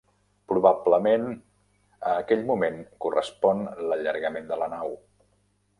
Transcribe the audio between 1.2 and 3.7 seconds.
a aquell moment correspon